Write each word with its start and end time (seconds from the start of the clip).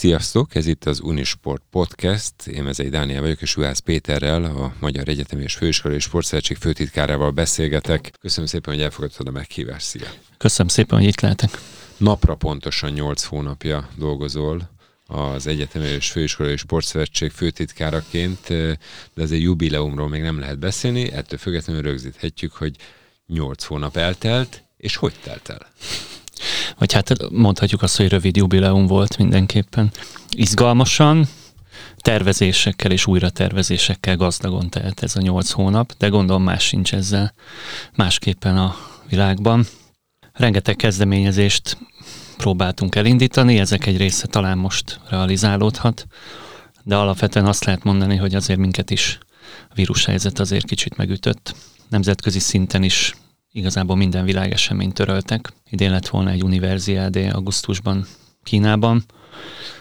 Sziasztok, 0.00 0.54
ez 0.54 0.66
itt 0.66 0.84
az 0.84 1.00
Unisport 1.00 1.62
Podcast. 1.70 2.46
Én 2.46 2.62
Mezei 2.62 2.88
Dániel 2.88 3.20
vagyok, 3.20 3.40
és 3.40 3.56
Juhász 3.56 3.78
Péterrel, 3.78 4.44
a 4.44 4.72
Magyar 4.78 5.08
Egyetemi 5.08 5.42
és 5.42 5.54
Főiskolai 5.54 5.98
Sportszövetség 5.98 6.56
főtitkárával 6.56 7.30
beszélgetek. 7.30 8.12
Köszönöm 8.20 8.46
szépen, 8.46 8.74
hogy 8.74 8.82
elfogadtad 8.82 9.26
a 9.26 9.30
meghívást. 9.30 9.86
Szia! 9.86 10.06
Köszönöm 10.38 10.68
szépen, 10.68 10.98
hogy 10.98 11.06
itt 11.06 11.20
lehetek. 11.20 11.50
Napra 11.96 12.34
pontosan 12.34 12.92
8 12.92 13.24
hónapja 13.24 13.88
dolgozol 13.96 14.70
az 15.06 15.46
Egyetemi 15.46 15.86
és 15.86 16.10
Főiskolai 16.10 16.56
Sportszövetség 16.56 17.30
főtitkáraként, 17.30 18.48
de 19.14 19.22
azért 19.22 19.42
jubileumról 19.42 20.08
még 20.08 20.22
nem 20.22 20.38
lehet 20.38 20.58
beszélni, 20.58 21.12
ettől 21.12 21.38
függetlenül 21.38 21.82
rögzíthetjük, 21.82 22.52
hogy 22.52 22.76
8 23.26 23.64
hónap 23.64 23.96
eltelt, 23.96 24.62
és 24.76 24.96
hogy 24.96 25.14
telt 25.22 25.48
el? 25.48 25.66
Vagy 26.78 26.92
hát 26.92 27.30
mondhatjuk 27.30 27.82
azt, 27.82 27.96
hogy 27.96 28.08
rövid 28.08 28.36
jubileum 28.36 28.86
volt 28.86 29.18
mindenképpen. 29.18 29.90
Izgalmasan, 30.30 31.28
tervezésekkel 31.96 32.90
és 32.90 33.06
újra 33.06 33.30
tervezésekkel 33.30 34.16
gazdagon 34.16 34.70
telt 34.70 35.02
ez 35.02 35.16
a 35.16 35.20
nyolc 35.20 35.50
hónap, 35.50 35.92
de 35.98 36.08
gondolom 36.08 36.42
más 36.42 36.64
sincs 36.64 36.94
ezzel 36.94 37.34
másképpen 37.94 38.56
a 38.56 38.76
világban. 39.08 39.66
Rengeteg 40.32 40.76
kezdeményezést 40.76 41.78
próbáltunk 42.36 42.94
elindítani, 42.94 43.58
ezek 43.58 43.86
egy 43.86 43.96
része 43.96 44.26
talán 44.26 44.58
most 44.58 45.00
realizálódhat, 45.08 46.06
de 46.84 46.96
alapvetően 46.96 47.46
azt 47.46 47.64
lehet 47.64 47.84
mondani, 47.84 48.16
hogy 48.16 48.34
azért 48.34 48.58
minket 48.58 48.90
is 48.90 49.18
a 49.68 49.74
vírushelyzet 49.74 50.38
azért 50.38 50.66
kicsit 50.66 50.96
megütött. 50.96 51.54
Nemzetközi 51.88 52.38
szinten 52.38 52.82
is 52.82 53.14
igazából 53.52 53.96
minden 53.96 54.24
világeseményt 54.24 54.94
töröltek. 54.94 55.52
Idén 55.70 55.90
lett 55.90 56.08
volna 56.08 56.30
egy 56.30 56.42
univerziádé 56.42 57.28
augusztusban 57.28 58.06
Kínában, 58.42 59.04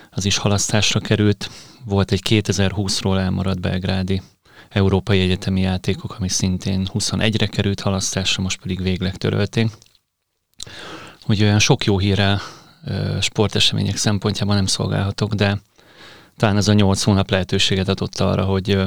az 0.09 0.25
is 0.25 0.37
halasztásra 0.37 0.99
került. 0.99 1.49
Volt 1.85 2.11
egy 2.11 2.21
2020-ról 2.29 3.19
elmaradt 3.19 3.59
belgrádi 3.59 4.21
európai 4.69 5.19
egyetemi 5.19 5.61
játékok, 5.61 6.15
ami 6.19 6.29
szintén 6.29 6.87
21-re 6.93 7.47
került 7.47 7.79
halasztásra, 7.79 8.43
most 8.43 8.61
pedig 8.61 8.81
végleg 8.81 9.15
törölték. 9.15 9.69
Úgy 11.27 11.41
olyan 11.41 11.59
sok 11.59 11.85
jó 11.85 11.99
hírrel 11.99 12.41
sportesemények 13.21 13.95
szempontjában 13.95 14.55
nem 14.55 14.65
szolgálhatok, 14.65 15.33
de 15.33 15.61
talán 16.37 16.57
ez 16.57 16.67
a 16.67 16.73
nyolc 16.73 17.03
hónap 17.03 17.29
lehetőséget 17.29 17.87
adott 17.87 18.19
arra, 18.19 18.43
hogy 18.43 18.77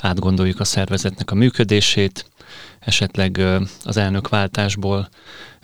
átgondoljuk 0.00 0.60
a 0.60 0.64
szervezetnek 0.64 1.30
a 1.30 1.34
működését, 1.34 2.30
esetleg 2.80 3.42
az 3.84 3.96
elnökváltásból 3.96 5.08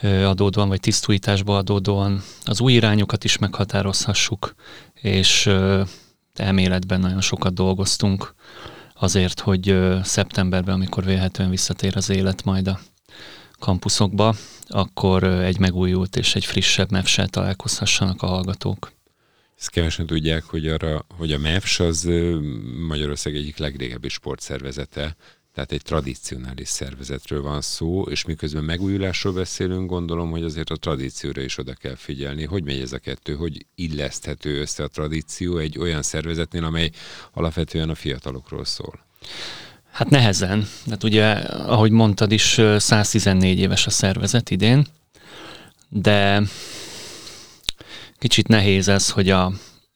adódóan, 0.02 0.68
vagy 0.68 0.80
tisztújításból 0.80 1.56
adódóan 1.56 2.22
az 2.44 2.60
új 2.60 2.72
irányokat 2.72 3.24
is 3.24 3.38
meghatározhassuk, 3.38 4.54
és 4.94 5.50
elméletben 6.34 7.00
nagyon 7.00 7.20
sokat 7.20 7.54
dolgoztunk 7.54 8.34
azért, 8.94 9.40
hogy 9.40 9.78
szeptemberben, 10.02 10.74
amikor 10.74 11.04
vélhetően 11.04 11.50
visszatér 11.50 11.96
az 11.96 12.10
élet 12.10 12.44
majd 12.44 12.68
a 12.68 12.80
kampuszokba, 13.58 14.34
akkor 14.66 15.24
egy 15.24 15.58
megújult 15.58 16.16
és 16.16 16.34
egy 16.34 16.44
frissebb 16.44 16.90
mev 16.90 17.04
találkozhassanak 17.26 18.22
a 18.22 18.26
hallgatók. 18.26 18.92
Ezt 19.58 19.70
kevesen 19.70 20.06
tudják, 20.06 20.44
hogy, 20.44 20.68
arra, 20.68 21.06
hogy 21.16 21.32
a 21.32 21.38
MEFS 21.38 21.80
az 21.80 22.08
Magyarország 22.88 23.34
egyik 23.34 23.56
legrégebbi 23.56 24.08
sportszervezete, 24.08 25.16
tehát 25.58 25.72
egy 25.72 25.82
tradicionális 25.82 26.68
szervezetről 26.68 27.42
van 27.42 27.60
szó, 27.60 28.02
és 28.02 28.24
miközben 28.24 28.64
megújulásról 28.64 29.32
beszélünk, 29.32 29.90
gondolom, 29.90 30.30
hogy 30.30 30.42
azért 30.42 30.70
a 30.70 30.76
tradícióra 30.76 31.42
is 31.42 31.58
oda 31.58 31.74
kell 31.74 31.94
figyelni. 31.94 32.44
Hogy 32.44 32.64
megy 32.64 32.80
ez 32.80 32.92
a 32.92 32.98
kettő, 32.98 33.34
hogy 33.34 33.66
illeszthető 33.74 34.60
össze 34.60 34.82
a 34.82 34.88
tradíció 34.88 35.56
egy 35.56 35.78
olyan 35.78 36.02
szervezetnél, 36.02 36.64
amely 36.64 36.90
alapvetően 37.32 37.88
a 37.88 37.94
fiatalokról 37.94 38.64
szól? 38.64 39.04
Hát 39.90 40.10
nehezen. 40.10 40.66
Hát 40.90 41.04
ugye, 41.04 41.32
ahogy 41.50 41.90
mondtad 41.90 42.32
is, 42.32 42.60
114 42.76 43.58
éves 43.58 43.86
a 43.86 43.90
szervezet 43.90 44.50
idén, 44.50 44.86
de 45.88 46.42
kicsit 48.18 48.48
nehéz 48.48 48.88
ez, 48.88 49.10
hogy 49.10 49.30
a 49.30 49.52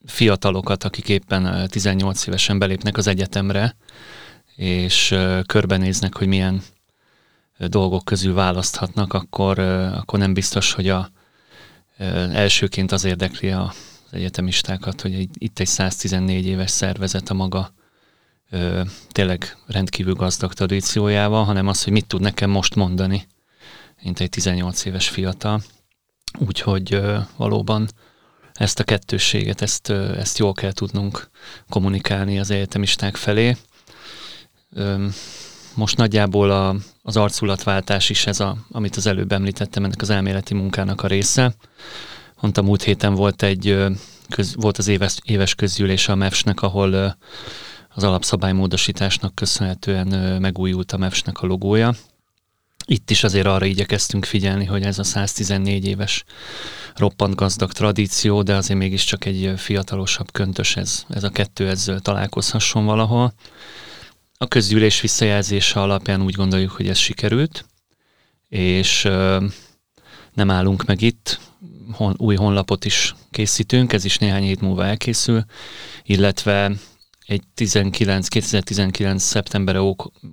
fiatalokat, 0.06 0.84
akik 0.84 1.08
éppen 1.08 1.68
18 1.68 2.26
évesen 2.26 2.58
belépnek 2.58 2.96
az 2.96 3.06
egyetemre, 3.06 3.76
és 4.56 5.14
körbenéznek, 5.46 6.16
hogy 6.16 6.26
milyen 6.26 6.62
dolgok 7.58 8.04
közül 8.04 8.34
választhatnak, 8.34 9.12
akkor, 9.12 9.58
akkor 9.58 10.18
nem 10.18 10.34
biztos, 10.34 10.72
hogy 10.72 10.88
a, 10.88 11.10
elsőként 12.32 12.92
az 12.92 13.04
érdekli 13.04 13.50
az 13.50 13.74
egyetemistákat, 14.10 15.00
hogy 15.00 15.28
itt 15.38 15.58
egy 15.58 15.66
114 15.66 16.46
éves 16.46 16.70
szervezet 16.70 17.28
a 17.28 17.34
maga 17.34 17.72
tényleg 19.08 19.56
rendkívül 19.66 20.14
gazdag 20.14 20.52
tradíciójával, 20.52 21.44
hanem 21.44 21.68
az, 21.68 21.84
hogy 21.84 21.92
mit 21.92 22.06
tud 22.06 22.20
nekem 22.20 22.50
most 22.50 22.74
mondani, 22.74 23.26
mint 24.02 24.20
egy 24.20 24.28
18 24.28 24.84
éves 24.84 25.08
fiatal. 25.08 25.62
Úgyhogy 26.38 27.00
valóban 27.36 27.88
ezt 28.52 28.78
a 28.78 28.84
kettősséget, 28.84 29.62
ezt, 29.62 29.90
ezt 29.90 30.38
jól 30.38 30.52
kell 30.52 30.72
tudnunk 30.72 31.30
kommunikálni 31.68 32.38
az 32.38 32.50
egyetemisták 32.50 33.16
felé 33.16 33.56
most 35.74 35.96
nagyjából 35.96 36.50
a, 36.50 36.76
az 37.02 37.16
arculatváltás 37.16 38.10
is 38.10 38.26
ez, 38.26 38.40
a, 38.40 38.56
amit 38.70 38.96
az 38.96 39.06
előbb 39.06 39.32
említettem, 39.32 39.84
ennek 39.84 40.00
az 40.00 40.10
elméleti 40.10 40.54
munkának 40.54 41.02
a 41.02 41.06
része. 41.06 41.54
Mondtam, 42.40 42.64
múlt 42.64 42.82
héten 42.82 43.14
volt 43.14 43.42
egy 43.42 43.84
köz, 44.28 44.54
volt 44.56 44.78
az 44.78 44.88
éves, 44.88 45.16
éves 45.24 45.54
közgyűlés 45.54 46.08
a 46.08 46.14
MEFS-nek, 46.14 46.62
ahol 46.62 47.16
az 47.94 48.04
alapszabálymódosításnak 48.04 49.34
köszönhetően 49.34 50.40
megújult 50.40 50.92
a 50.92 50.96
MEFS-nek 50.96 51.40
a 51.40 51.46
logója. 51.46 51.94
Itt 52.86 53.10
is 53.10 53.24
azért 53.24 53.46
arra 53.46 53.64
igyekeztünk 53.64 54.24
figyelni, 54.24 54.64
hogy 54.64 54.82
ez 54.82 54.98
a 54.98 55.04
114 55.04 55.86
éves 55.86 56.24
roppant 56.94 57.34
gazdag 57.34 57.72
tradíció, 57.72 58.42
de 58.42 58.54
azért 58.54 58.78
mégiscsak 58.78 59.24
egy 59.24 59.52
fiatalosabb 59.56 60.32
köntös 60.32 60.76
ez, 60.76 61.04
ez 61.08 61.24
a 61.24 61.30
kettő 61.30 61.68
ez 61.68 61.90
találkozhasson 62.02 62.84
valahol. 62.84 63.32
A 64.42 64.46
közgyűlés 64.48 65.00
visszajelzése 65.00 65.80
alapján 65.80 66.22
úgy 66.22 66.34
gondoljuk, 66.34 66.70
hogy 66.70 66.88
ez 66.88 66.98
sikerült, 66.98 67.64
és 68.48 69.02
nem 70.32 70.50
állunk 70.50 70.84
meg 70.84 71.00
itt, 71.00 71.40
hon, 71.92 72.14
új 72.18 72.34
honlapot 72.34 72.84
is 72.84 73.14
készítünk, 73.30 73.92
ez 73.92 74.04
is 74.04 74.18
néhány 74.18 74.42
hét 74.42 74.60
múlva 74.60 74.84
elkészül, 74.84 75.44
illetve 76.02 76.72
egy 77.26 77.42
19, 77.54 78.28
2019. 78.28 79.22
szeptember 79.22 79.76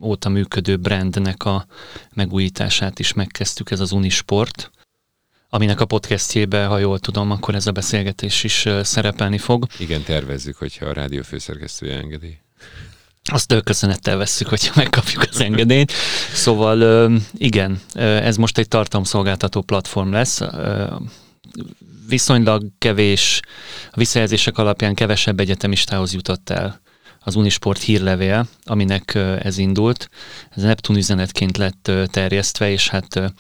óta 0.02 0.30
működő 0.30 0.78
brandnek 0.78 1.46
a 1.46 1.66
megújítását 2.14 3.00
is 3.00 3.14
megkezdtük, 3.14 3.72
ez 3.72 3.80
az 3.80 3.92
Unisport, 3.92 4.72
aminek 5.50 5.80
a 5.80 5.86
podcastjébe, 5.86 6.66
ha 6.66 6.78
jól 6.78 7.00
tudom, 7.00 7.32
akkor 7.32 7.56
ez 7.56 7.68
a 7.68 7.72
beszélgetés 7.72 8.44
is 8.44 8.68
szerepelni 8.82 9.38
fog. 9.38 9.68
Igen, 9.80 10.04
tervezzük, 10.04 10.56
hogyha 10.56 10.86
a 10.86 10.94
rádió 10.94 11.22
főszerkesztője 11.22 11.98
engedi. 11.98 12.40
Azt 13.30 13.62
köszönettel 13.64 14.18
vesszük, 14.18 14.48
hogyha 14.48 14.74
megkapjuk 14.76 15.26
az 15.32 15.42
engedélyt. 15.42 15.92
Szóval 16.34 17.12
igen, 17.38 17.80
ez 17.96 18.38
most 18.38 18.58
egy 18.58 18.68
tartalomszolgáltató 18.68 19.62
platform 19.62 20.12
lesz. 20.12 20.42
Viszonylag 22.08 22.64
kevés, 22.78 23.40
a 23.92 23.98
visszajelzések 23.98 24.58
alapján 24.58 24.94
kevesebb 24.94 25.40
egyetemistához 25.40 26.14
jutott 26.14 26.50
el 26.50 26.82
az 27.20 27.36
Unisport 27.36 27.82
hírlevél, 27.82 28.48
aminek 28.64 29.16
ez 29.42 29.58
indult. 29.58 30.10
Ez 30.50 30.64
Neptun 30.64 30.96
üzenetként 30.96 31.58
lett 31.58 31.92
terjesztve, 32.06 32.72
és 32.72 32.90
hát 32.90 33.34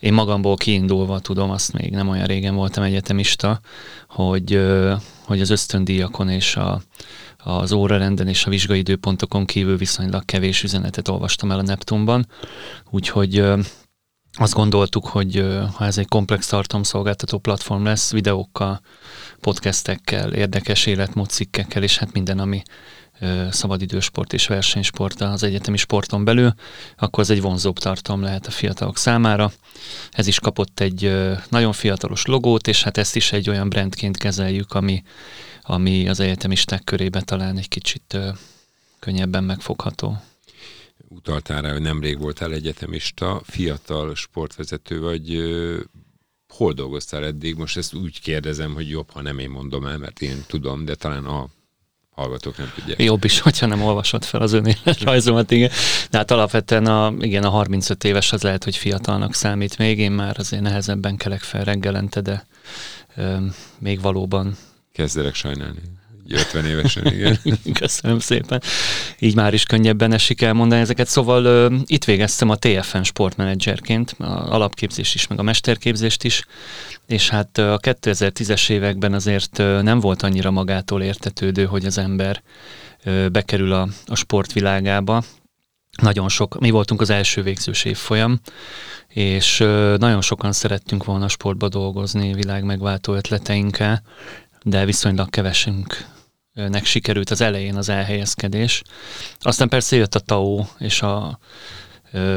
én 0.00 0.12
magamból 0.12 0.56
kiindulva 0.56 1.18
tudom, 1.18 1.50
azt 1.50 1.72
még 1.72 1.90
nem 1.90 2.08
olyan 2.08 2.26
régen 2.26 2.54
voltam 2.54 2.82
egyetemista, 2.82 3.60
hogy, 4.08 4.66
hogy 5.24 5.40
az 5.40 5.50
ösztöndíjakon 5.50 6.28
és 6.28 6.56
a, 6.56 6.82
az 7.46 7.72
órarenden 7.72 8.28
és 8.28 8.46
a 8.46 8.50
vizsgai 8.50 8.78
időpontokon 8.78 9.44
kívül 9.44 9.76
viszonylag 9.76 10.24
kevés 10.24 10.62
üzenetet 10.62 11.08
olvastam 11.08 11.50
el 11.50 11.58
a 11.58 11.62
Neptunban, 11.62 12.26
úgyhogy 12.90 13.44
azt 14.38 14.54
gondoltuk, 14.54 15.06
hogy 15.06 15.46
ha 15.74 15.84
ez 15.84 15.98
egy 15.98 16.08
komplex 16.08 16.46
tartalomszolgáltató 16.46 17.38
platform 17.38 17.84
lesz, 17.84 18.12
videókkal, 18.12 18.80
podcastekkel, 19.40 20.32
érdekes 20.32 20.86
életmódcikkekkel, 20.86 21.82
és 21.82 21.98
hát 21.98 22.12
minden, 22.12 22.38
ami 22.38 22.62
szabadidősport 23.50 24.32
és 24.32 24.46
versenysport 24.46 25.20
az 25.20 25.42
egyetemi 25.42 25.76
sporton 25.76 26.24
belül, 26.24 26.54
akkor 26.96 27.22
ez 27.22 27.30
egy 27.30 27.40
vonzóbb 27.40 27.78
tartalom 27.78 28.22
lehet 28.22 28.46
a 28.46 28.50
fiatalok 28.50 28.98
számára. 28.98 29.52
Ez 30.10 30.26
is 30.26 30.40
kapott 30.40 30.80
egy 30.80 31.16
nagyon 31.48 31.72
fiatalos 31.72 32.24
logót, 32.24 32.68
és 32.68 32.82
hát 32.82 32.98
ezt 32.98 33.16
is 33.16 33.32
egy 33.32 33.48
olyan 33.50 33.68
brandként 33.68 34.16
kezeljük, 34.16 34.72
ami 34.72 35.02
ami 35.66 36.08
az 36.08 36.20
egyetemisták 36.20 36.84
körében 36.84 37.24
talán 37.24 37.58
egy 37.58 37.68
kicsit 37.68 38.18
könnyebben 38.98 39.44
megfogható. 39.44 40.22
Utaltál 41.08 41.62
rá, 41.62 41.72
hogy 41.72 41.80
nemrég 41.80 42.18
voltál 42.18 42.52
egyetemista, 42.52 43.40
fiatal 43.44 44.14
sportvezető 44.14 45.00
vagy. 45.00 45.38
Hol 46.48 46.72
dolgoztál 46.72 47.24
eddig? 47.24 47.56
Most 47.56 47.76
ezt 47.76 47.94
úgy 47.94 48.20
kérdezem, 48.20 48.74
hogy 48.74 48.88
jobb, 48.88 49.10
ha 49.10 49.22
nem 49.22 49.38
én 49.38 49.50
mondom 49.50 49.86
el, 49.86 49.98
mert 49.98 50.22
én 50.22 50.44
tudom, 50.46 50.84
de 50.84 50.94
talán 50.94 51.24
a 51.24 51.48
hallgatók 52.10 52.56
nem 52.56 52.72
tudják. 52.74 53.02
Jobb 53.02 53.24
is, 53.24 53.40
hogyha 53.40 53.66
nem 53.66 53.82
olvasod 53.82 54.24
fel 54.24 54.40
az 54.40 54.52
önéletrajzomat, 54.52 55.50
igen. 55.50 55.70
De 56.10 56.18
hát 56.18 56.30
alapvetően 56.30 56.86
a, 56.86 57.14
igen, 57.20 57.44
a 57.44 57.48
35 57.48 58.04
éves 58.04 58.32
az 58.32 58.42
lehet, 58.42 58.64
hogy 58.64 58.76
fiatalnak 58.76 59.34
számít 59.34 59.78
még, 59.78 59.98
én 59.98 60.12
már 60.12 60.38
azért 60.38 60.62
nehezebben 60.62 61.16
kelek 61.16 61.40
fel 61.40 61.64
reggelente, 61.64 62.20
de 62.20 62.46
ö, 63.16 63.36
még 63.78 64.00
valóban... 64.00 64.56
Kezdelek 64.96 65.34
sajnálni. 65.34 65.80
50 66.28 66.66
évesen, 66.66 67.06
igen. 67.06 67.38
Köszönöm 67.80 68.18
szépen. 68.18 68.62
Így 69.18 69.34
már 69.34 69.54
is 69.54 69.64
könnyebben 69.64 70.12
esik 70.12 70.42
elmondani 70.42 70.80
ezeket. 70.80 71.08
Szóval 71.08 71.44
ö, 71.44 71.74
itt 71.86 72.04
végeztem 72.04 72.50
a 72.50 72.56
TFN 72.56 73.02
sportmenedzserként, 73.02 74.14
a 74.18 74.52
alapképzést 74.52 75.14
is, 75.14 75.26
meg 75.26 75.38
a 75.38 75.42
mesterképzést 75.42 76.24
is, 76.24 76.44
és 77.06 77.28
hát 77.28 77.58
a 77.58 77.78
2010-es 77.78 78.70
években 78.70 79.12
azért 79.12 79.56
nem 79.82 80.00
volt 80.00 80.22
annyira 80.22 80.50
magától 80.50 81.02
értetődő, 81.02 81.64
hogy 81.64 81.84
az 81.84 81.98
ember 81.98 82.42
ö, 83.04 83.28
bekerül 83.28 83.72
a, 83.72 83.88
a 84.06 84.14
sportvilágába. 84.14 85.22
Nagyon 86.02 86.28
sok, 86.28 86.58
mi 86.60 86.70
voltunk 86.70 87.00
az 87.00 87.10
első 87.10 87.42
végzős 87.42 87.84
évfolyam, 87.84 88.40
és 89.08 89.58
nagyon 89.98 90.20
sokan 90.20 90.52
szerettünk 90.52 91.04
volna 91.04 91.24
a 91.24 91.28
sportba 91.28 91.68
dolgozni, 91.68 92.32
világ 92.32 92.64
megváltó 92.64 93.14
ötleteinkkel, 93.14 94.02
de 94.68 94.84
viszonylag 94.84 95.30
kevesünk 95.30 96.06
nek 96.52 96.84
sikerült 96.84 97.30
az 97.30 97.40
elején 97.40 97.76
az 97.76 97.88
elhelyezkedés. 97.88 98.82
Aztán 99.40 99.68
persze 99.68 99.96
jött 99.96 100.14
a 100.14 100.20
TAO 100.20 100.64
és 100.78 101.02
a 101.02 101.38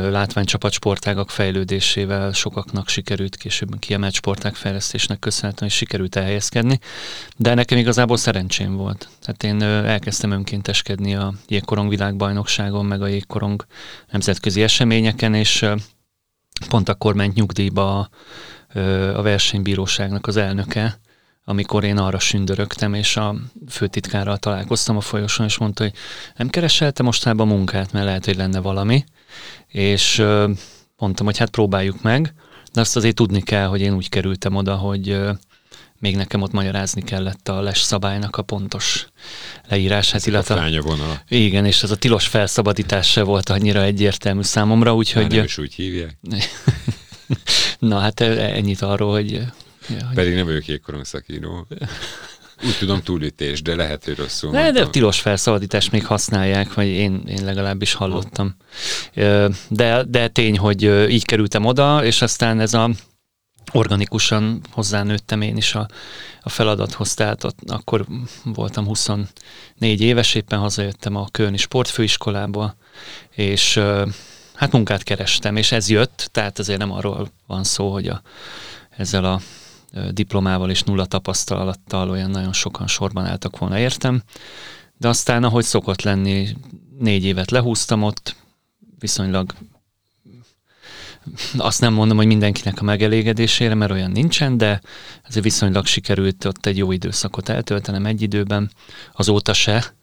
látványcsapat 0.09 0.71
sportágak 0.71 1.29
fejlődésével 1.29 2.31
sokaknak 2.31 2.89
sikerült 2.89 3.35
később 3.35 3.79
kiemelt 3.79 4.13
sportág 4.13 4.55
fejlesztésnek 4.55 5.19
köszönhetően, 5.19 5.69
hogy 5.69 5.79
sikerült 5.79 6.15
elhelyezkedni, 6.15 6.79
de 7.37 7.53
nekem 7.53 7.77
igazából 7.77 8.17
szerencsém 8.17 8.75
volt. 8.75 9.09
Tehát 9.21 9.43
én 9.43 9.61
elkezdtem 9.87 10.31
önkénteskedni 10.31 11.15
a 11.15 11.33
jégkorong 11.47 11.89
világbajnokságon, 11.89 12.85
meg 12.85 13.01
a 13.01 13.07
jégkorong 13.07 13.65
nemzetközi 14.11 14.61
eseményeken, 14.63 15.33
és 15.33 15.65
pont 16.69 16.89
akkor 16.89 17.13
ment 17.13 17.33
nyugdíjba 17.35 18.09
a 19.13 19.21
versenybíróságnak 19.21 20.27
az 20.27 20.37
elnöke, 20.37 20.99
amikor 21.49 21.83
én 21.83 21.97
arra 21.97 22.19
sündörögtem, 22.19 22.93
és 22.93 23.17
a 23.17 23.35
főtitkárral 23.69 24.37
találkoztam 24.37 24.97
a 24.97 25.01
folyosón, 25.01 25.45
és 25.45 25.57
mondta, 25.57 25.83
hogy 25.83 25.93
nem 26.35 26.49
kereselte 26.49 27.03
mostában 27.03 27.47
munkát, 27.47 27.91
mert 27.91 28.05
lehet, 28.05 28.25
hogy 28.25 28.35
lenne 28.35 28.59
valami, 28.59 29.03
és 29.67 30.23
mondtam, 30.97 31.25
hogy 31.25 31.37
hát 31.37 31.49
próbáljuk 31.49 32.01
meg, 32.01 32.33
de 32.73 32.81
azt 32.81 32.95
azért 32.95 33.15
tudni 33.15 33.41
kell, 33.41 33.65
hogy 33.65 33.81
én 33.81 33.93
úgy 33.93 34.09
kerültem 34.09 34.55
oda, 34.55 34.75
hogy 34.75 35.19
még 35.99 36.15
nekem 36.15 36.41
ott 36.41 36.51
magyarázni 36.51 37.01
kellett 37.01 37.49
a 37.49 37.61
les 37.61 37.79
szabálynak 37.79 38.35
a 38.35 38.41
pontos 38.41 39.07
leírását. 39.69 40.25
illetve 40.25 40.55
a 40.55 40.81
vonala. 40.81 41.21
Igen, 41.27 41.65
és 41.65 41.83
ez 41.83 41.91
a 41.91 41.97
tilos 41.97 42.27
felszabadítás 42.27 43.11
se 43.11 43.23
volt 43.23 43.49
annyira 43.49 43.81
egyértelmű 43.81 44.41
számomra, 44.41 44.95
úgyhogy... 44.95 45.31
nem 45.31 45.43
is 45.43 45.57
úgy 45.57 45.73
hívják. 45.73 46.17
Na 47.79 47.99
hát 47.99 48.19
ennyit 48.21 48.81
arról, 48.81 49.11
hogy 49.11 49.41
Ja, 49.89 50.09
Pedig 50.13 50.33
nem 50.33 50.45
vagyok 50.45 50.65
jégkorong 50.65 51.05
szakíró. 51.05 51.67
Úgy 52.65 52.77
tudom 52.77 53.01
túlütés, 53.01 53.61
de 53.61 53.75
lehet, 53.75 54.05
hogy 54.05 54.17
rosszul 54.17 54.51
De, 54.51 54.71
de 54.71 54.87
tilos 54.87 55.19
felszabadítást 55.19 55.91
még 55.91 56.05
használják, 56.05 56.73
vagy 56.73 56.87
én, 56.87 57.23
én 57.27 57.43
legalábbis 57.43 57.93
hallottam. 57.93 58.55
De, 59.69 60.03
de 60.07 60.27
tény, 60.27 60.57
hogy 60.57 60.83
így 61.09 61.25
kerültem 61.25 61.65
oda, 61.65 62.03
és 62.05 62.21
aztán 62.21 62.59
ez 62.59 62.73
a 62.73 62.89
organikusan 63.71 64.61
hozzánőttem 64.71 65.41
én 65.41 65.57
is 65.57 65.75
a, 65.75 65.87
a 66.41 66.49
feladathoz, 66.49 67.13
tehát 67.13 67.43
ott, 67.43 67.57
akkor 67.67 68.05
voltam 68.43 68.85
24 68.85 69.27
éves, 70.01 70.35
éppen 70.35 70.59
hazajöttem 70.59 71.15
a 71.15 71.27
Kölni 71.31 71.57
Sportfőiskolából, 71.57 72.75
és 73.35 73.79
hát 74.53 74.71
munkát 74.71 75.03
kerestem, 75.03 75.55
és 75.55 75.71
ez 75.71 75.89
jött, 75.89 76.29
tehát 76.31 76.59
azért 76.59 76.79
nem 76.79 76.91
arról 76.91 77.31
van 77.47 77.63
szó, 77.63 77.91
hogy 77.91 78.07
a, 78.07 78.21
ezzel 78.97 79.25
a 79.25 79.39
diplomával 80.11 80.69
és 80.69 80.83
nulla 80.83 81.05
tapasztalattal 81.05 82.09
olyan 82.09 82.29
nagyon 82.29 82.53
sokan 82.53 82.87
sorban 82.87 83.25
álltak 83.25 83.57
volna, 83.57 83.79
értem. 83.79 84.21
De 84.97 85.07
aztán, 85.07 85.43
ahogy 85.43 85.63
szokott 85.63 86.01
lenni, 86.01 86.47
négy 86.99 87.23
évet 87.23 87.51
lehúztam 87.51 88.03
ott, 88.03 88.35
viszonylag 88.99 89.53
azt 91.57 91.81
nem 91.81 91.93
mondom, 91.93 92.17
hogy 92.17 92.25
mindenkinek 92.25 92.81
a 92.81 92.83
megelégedésére, 92.83 93.73
mert 93.73 93.91
olyan 93.91 94.11
nincsen, 94.11 94.57
de 94.57 94.81
azért 95.27 95.43
viszonylag 95.43 95.85
sikerült 95.85 96.45
ott 96.45 96.65
egy 96.65 96.77
jó 96.77 96.91
időszakot 96.91 97.49
eltöltenem 97.49 98.05
egy 98.05 98.21
időben. 98.21 98.71
Azóta 99.13 99.53
se 99.53 99.93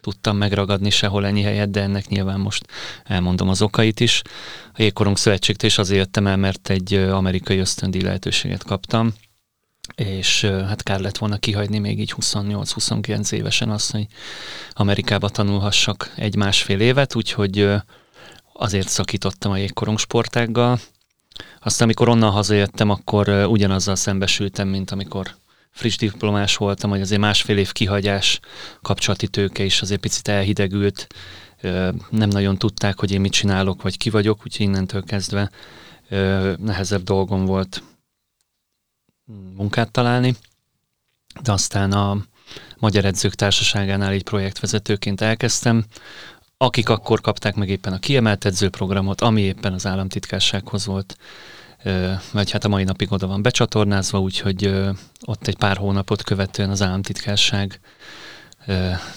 tudtam 0.00 0.36
megragadni 0.36 0.90
sehol 0.90 1.26
ennyi 1.26 1.42
helyet, 1.42 1.70
de 1.70 1.82
ennek 1.82 2.08
nyilván 2.08 2.40
most 2.40 2.66
elmondom 3.04 3.48
az 3.48 3.62
okait 3.62 4.00
is. 4.00 4.22
A 4.72 4.82
Jégkorong 4.82 5.16
Szövetségtől 5.16 5.70
is 5.70 5.78
azért 5.78 5.98
jöttem 5.98 6.26
el, 6.26 6.36
mert 6.36 6.70
egy 6.70 6.94
amerikai 6.94 7.58
ösztöndíj 7.58 8.02
lehetőséget 8.02 8.64
kaptam, 8.64 9.14
és 9.94 10.44
hát 10.44 10.82
kár 10.82 11.00
lett 11.00 11.18
volna 11.18 11.36
kihagyni 11.36 11.78
még 11.78 12.00
így 12.00 12.14
28-29 12.20 13.32
évesen 13.32 13.70
azt, 13.70 13.90
hogy 13.90 14.06
Amerikába 14.72 15.28
tanulhassak 15.28 16.12
egy-másfél 16.16 16.80
évet, 16.80 17.14
úgyhogy 17.14 17.70
azért 18.52 18.88
szakítottam 18.88 19.52
a 19.52 19.56
jégkorong 19.56 19.98
sportággal. 19.98 20.78
Aztán, 21.60 21.86
amikor 21.86 22.08
onnan 22.08 22.30
hazajöttem, 22.30 22.90
akkor 22.90 23.28
ugyanazzal 23.28 23.96
szembesültem, 23.96 24.68
mint 24.68 24.90
amikor 24.90 25.34
friss 25.70 25.96
diplomás 25.96 26.56
voltam, 26.56 26.90
hogy 26.90 27.00
azért 27.00 27.20
másfél 27.20 27.58
év 27.58 27.72
kihagyás, 27.72 28.40
kapcsolati 28.82 29.28
tőke 29.28 29.64
is 29.64 29.80
azért 29.80 30.00
picit 30.00 30.28
elhidegült, 30.28 31.06
nem 32.10 32.28
nagyon 32.28 32.56
tudták, 32.58 32.98
hogy 32.98 33.10
én 33.12 33.20
mit 33.20 33.32
csinálok, 33.32 33.82
vagy 33.82 33.96
ki 33.96 34.10
vagyok, 34.10 34.40
úgyhogy 34.44 34.66
innentől 34.66 35.04
kezdve 35.04 35.50
nehezebb 36.56 37.02
dolgom 37.02 37.44
volt 37.44 37.82
munkát 39.56 39.90
találni, 39.90 40.36
de 41.42 41.52
aztán 41.52 41.92
a 41.92 42.16
Magyar 42.78 43.04
Edzők 43.04 43.34
Társaságánál 43.34 44.14
így 44.14 44.22
projektvezetőként 44.22 45.20
elkezdtem, 45.20 45.84
akik 46.56 46.88
akkor 46.88 47.20
kapták 47.20 47.54
meg 47.54 47.68
éppen 47.68 47.92
a 47.92 47.98
kiemelt 47.98 48.44
edzőprogramot, 48.44 49.20
ami 49.20 49.40
éppen 49.40 49.72
az 49.72 49.86
államtitkársághoz 49.86 50.86
volt, 50.86 51.16
vagy 52.32 52.50
hát 52.50 52.64
a 52.64 52.68
mai 52.68 52.84
napig 52.84 53.12
oda 53.12 53.26
van 53.26 53.42
becsatornázva, 53.42 54.20
úgyhogy 54.20 54.74
ott 55.24 55.46
egy 55.46 55.56
pár 55.56 55.76
hónapot 55.76 56.22
követően 56.22 56.70
az 56.70 56.82
államtitkárság 56.82 57.80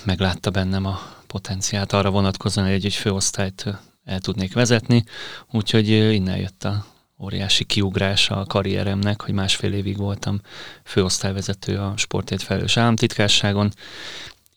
meglátta 0.04 0.50
bennem 0.50 0.86
a 0.86 1.00
potenciált 1.28 1.94
arra 1.94 2.10
vonatkozóan, 2.10 2.68
hogy 2.68 2.86
egy 2.86 2.94
főosztályt 2.94 3.66
el 4.06 4.20
tudnék 4.20 4.54
vezetni, 4.54 5.04
úgyhogy 5.52 5.90
innen 5.90 6.38
jött 6.38 6.64
a 6.64 6.86
óriási 7.20 7.64
kiugrás 7.64 8.30
a 8.30 8.46
karrieremnek, 8.46 9.22
hogy 9.22 9.34
másfél 9.34 9.74
évig 9.74 9.98
voltam 9.98 10.42
főosztályvezető 10.84 11.78
a 11.78 11.94
sportért 11.98 12.44
felelős 12.44 12.78
államtitkárságon. 12.78 13.74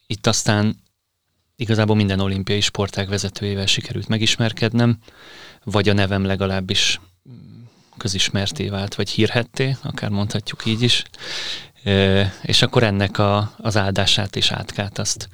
Itt 0.06 0.26
aztán 0.26 0.76
igazából 1.56 1.96
minden 1.96 2.20
olimpiai 2.20 2.60
sportág 2.60 3.08
vezetőjével 3.08 3.66
sikerült 3.66 4.08
megismerkednem, 4.08 4.98
vagy 5.64 5.88
a 5.88 5.92
nevem 5.92 6.24
legalábbis 6.24 7.00
közismerté 7.96 8.68
vált, 8.68 8.94
vagy 8.94 9.10
hírhetté, 9.10 9.76
akár 9.82 10.10
mondhatjuk 10.10 10.66
így 10.66 10.82
is. 10.82 11.04
És 12.42 12.62
akkor 12.62 12.82
ennek 12.82 13.18
a, 13.18 13.54
az 13.56 13.76
áldását 13.76 14.36
és 14.36 14.50
átkát 14.50 14.98
azt 14.98 15.28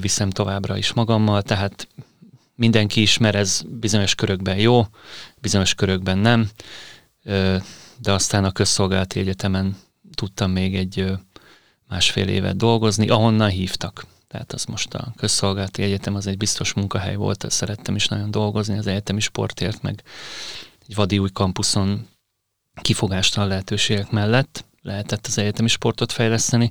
viszem 0.00 0.30
továbbra 0.30 0.76
is 0.76 0.92
magammal, 0.92 1.42
tehát 1.42 1.88
mindenki 2.56 3.00
ismer, 3.00 3.34
ez 3.34 3.62
bizonyos 3.66 4.14
körökben 4.14 4.56
jó, 4.56 4.86
bizonyos 5.40 5.74
körökben 5.74 6.18
nem, 6.18 6.48
de 7.98 8.12
aztán 8.12 8.44
a 8.44 8.52
közszolgálati 8.52 9.20
egyetemen 9.20 9.76
tudtam 10.14 10.50
még 10.50 10.76
egy 10.76 11.12
másfél 11.88 12.28
évet 12.28 12.56
dolgozni, 12.56 13.08
ahonnan 13.08 13.50
hívtak. 13.50 14.06
Tehát 14.28 14.52
az 14.52 14.64
most 14.64 14.94
a 14.94 15.12
közszolgálati 15.16 15.82
egyetem 15.82 16.14
az 16.14 16.26
egy 16.26 16.36
biztos 16.36 16.72
munkahely 16.72 17.14
volt, 17.14 17.44
szerettem 17.48 17.94
is 17.94 18.08
nagyon 18.08 18.30
dolgozni 18.30 18.78
az 18.78 18.86
egyetemi 18.86 19.20
sportért, 19.20 19.82
meg 19.82 20.02
egy 20.88 20.94
vadi 20.94 21.18
új 21.18 21.30
kampuszon 21.32 22.06
kifogástalan 22.82 23.48
lehetőségek 23.48 24.10
mellett 24.10 24.64
lehetett 24.86 25.26
az 25.26 25.38
egyetemi 25.38 25.68
sportot 25.68 26.12
fejleszteni, 26.12 26.70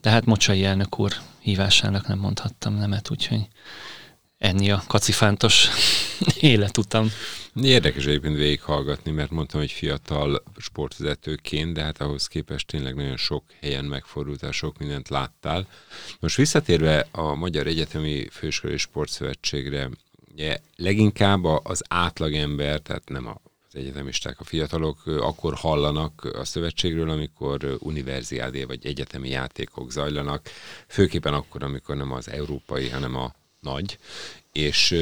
de 0.00 0.10
hát 0.10 0.24
Mocsai 0.24 0.64
elnök 0.64 0.98
úr 0.98 1.12
hívásának 1.38 2.06
nem 2.06 2.18
mondhattam 2.18 2.74
nemet, 2.74 3.10
úgyhogy 3.10 3.48
ennyi 4.38 4.70
a 4.70 4.82
kacifántos 4.86 5.68
életutam. 6.40 7.10
Érdekes 7.62 8.06
egyébként 8.06 8.36
végighallgatni, 8.36 9.10
mert 9.10 9.30
mondtam, 9.30 9.60
hogy 9.60 9.70
fiatal 9.70 10.42
sportvezetőként, 10.56 11.72
de 11.72 11.82
hát 11.82 12.00
ahhoz 12.00 12.26
képest 12.26 12.66
tényleg 12.66 12.94
nagyon 12.94 13.16
sok 13.16 13.44
helyen 13.60 13.84
megfordultál, 13.84 14.52
sok 14.52 14.78
mindent 14.78 15.08
láttál. 15.08 15.68
Most 16.20 16.36
visszatérve 16.36 17.08
a 17.10 17.34
Magyar 17.34 17.66
Egyetemi 17.66 18.28
Főiskolai 18.30 18.76
Sportszövetségre, 18.76 19.90
ugye 20.32 20.58
leginkább 20.76 21.44
az 21.44 21.82
átlagember, 21.88 22.80
tehát 22.80 23.08
nem 23.08 23.26
az 23.26 23.74
egyetemisták, 23.74 24.40
a 24.40 24.44
fiatalok 24.44 25.02
akkor 25.06 25.54
hallanak 25.54 26.24
a 26.38 26.44
szövetségről, 26.44 27.10
amikor 27.10 27.76
univerziádé 27.78 28.64
vagy 28.64 28.86
egyetemi 28.86 29.28
játékok 29.28 29.90
zajlanak, 29.90 30.48
főképpen 30.88 31.34
akkor, 31.34 31.62
amikor 31.62 31.96
nem 31.96 32.12
az 32.12 32.28
európai, 32.30 32.88
hanem 32.88 33.16
a 33.16 33.34
nagy. 33.66 33.98
És 34.52 34.94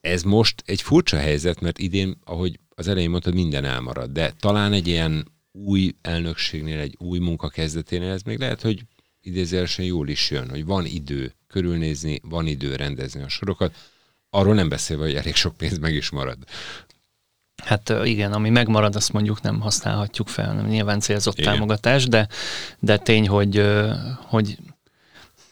ez 0.00 0.22
most 0.22 0.62
egy 0.66 0.82
furcsa 0.82 1.16
helyzet, 1.16 1.60
mert 1.60 1.78
idén, 1.78 2.16
ahogy 2.24 2.58
az 2.74 2.88
elején 2.88 3.10
mondtad, 3.10 3.34
minden 3.34 3.64
elmarad, 3.64 4.10
de 4.10 4.32
talán 4.40 4.72
egy 4.72 4.86
ilyen 4.86 5.26
új 5.52 5.94
elnökségnél, 6.02 6.78
egy 6.78 6.96
új 6.98 7.18
munka 7.18 7.48
kezdeténél 7.48 8.10
ez 8.10 8.22
még 8.22 8.38
lehet, 8.38 8.62
hogy 8.62 8.82
idézőjelesen 9.20 9.84
jól 9.84 10.08
is 10.08 10.30
jön, 10.30 10.50
hogy 10.50 10.64
van 10.64 10.86
idő 10.86 11.34
körülnézni, 11.46 12.20
van 12.22 12.46
idő 12.46 12.76
rendezni 12.76 13.22
a 13.22 13.28
sorokat, 13.28 13.74
arról 14.30 14.54
nem 14.54 14.68
beszélve, 14.68 15.04
hogy 15.04 15.14
elég 15.14 15.34
sok 15.34 15.56
pénz 15.56 15.78
meg 15.78 15.94
is 15.94 16.10
marad. 16.10 16.38
Hát 17.64 17.92
igen, 18.04 18.32
ami 18.32 18.50
megmarad, 18.50 18.96
azt 18.96 19.12
mondjuk 19.12 19.42
nem 19.42 19.60
használhatjuk 19.60 20.28
fel, 20.28 20.54
nem 20.54 20.66
nyilván 20.66 21.00
célzott 21.00 21.38
igen. 21.38 21.52
támogatás, 21.52 22.04
de, 22.04 22.28
de 22.78 22.98
tény, 22.98 23.28
hogy, 23.28 23.62
hogy 24.16 24.58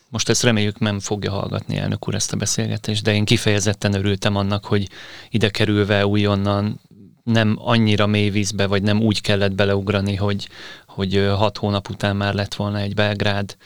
most 0.08 0.28
ezt 0.28 0.42
reméljük 0.42 0.78
nem 0.78 1.00
fogja 1.00 1.30
hallgatni 1.30 1.76
elnök 1.76 2.08
úr 2.08 2.14
ezt 2.14 2.32
a 2.32 2.36
beszélgetést, 2.36 3.02
de 3.02 3.14
én 3.14 3.24
kifejezetten 3.24 3.94
örültem 3.94 4.36
annak, 4.36 4.64
hogy 4.64 4.88
ide 5.30 5.48
kerülve 5.48 6.06
újonnan 6.06 6.80
nem 7.22 7.56
annyira 7.58 8.06
mély 8.06 8.30
vízbe, 8.30 8.66
vagy 8.66 8.82
nem 8.82 9.00
úgy 9.00 9.20
kellett 9.20 9.54
beleugrani, 9.54 10.14
hogy, 10.14 10.48
hogy 10.86 11.30
hat 11.36 11.58
hónap 11.58 11.88
után 11.88 12.16
már 12.16 12.34
lett 12.34 12.54
volna 12.54 12.78
egy 12.78 12.94
Belgrád, 12.94 13.56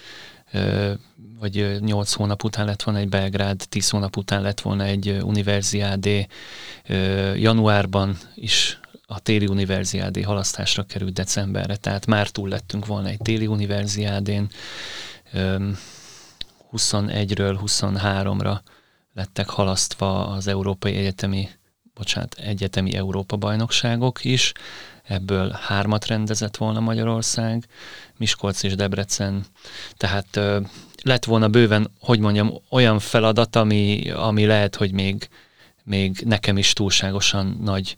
vagy 1.38 1.80
nyolc 1.80 2.12
hónap 2.12 2.44
után 2.44 2.66
lett 2.66 2.82
volna 2.82 3.00
egy 3.00 3.08
Belgrád, 3.08 3.64
tíz 3.68 3.90
hónap 3.90 4.16
után 4.16 4.42
lett 4.42 4.60
volna 4.60 4.84
egy 4.84 5.18
Universiádé, 5.22 6.26
januárban 7.34 8.18
is 8.34 8.80
a 9.06 9.20
téli 9.20 9.46
univerziádé 9.46 10.22
halasztásra 10.22 10.82
került 10.82 11.12
decemberre, 11.12 11.76
tehát 11.76 12.06
már 12.06 12.28
túl 12.28 12.48
lettünk 12.48 12.86
volna 12.86 13.08
egy 13.08 13.18
téli 13.18 13.46
univerziádén. 13.46 14.48
21-ről 16.76 17.58
23-ra 17.66 18.58
lettek 19.14 19.48
halasztva 19.48 20.26
az 20.26 20.46
Európai 20.46 20.96
Egyetemi, 20.96 21.48
bocsánat, 21.94 22.34
Egyetemi 22.34 22.94
Európa 22.94 23.36
bajnokságok 23.36 24.24
is, 24.24 24.52
ebből 25.02 25.50
hármat 25.50 26.06
rendezett 26.06 26.56
volna 26.56 26.80
Magyarország, 26.80 27.66
Miskolc 28.16 28.62
és 28.62 28.74
Debrecen, 28.74 29.44
tehát 29.96 30.40
lett 31.02 31.24
volna 31.24 31.48
bőven, 31.48 31.90
hogy 32.00 32.18
mondjam, 32.18 32.52
olyan 32.70 32.98
feladat, 32.98 33.56
ami, 33.56 34.10
ami 34.10 34.46
lehet, 34.46 34.76
hogy 34.76 34.92
még, 34.92 35.28
még 35.84 36.22
nekem 36.24 36.58
is 36.58 36.72
túlságosan 36.72 37.58
nagy 37.62 37.96